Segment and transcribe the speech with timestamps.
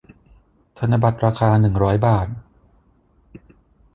[0.77, 2.27] ธนบัตรราคาหนึ่งร้อยบาท